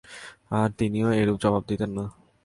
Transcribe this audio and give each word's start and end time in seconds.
আর 0.51 0.69
তিনিও 0.79 1.09
এরূপ 1.21 1.37
জবাব 1.43 1.63
দিতেন 1.69 1.91
না। 1.97 2.05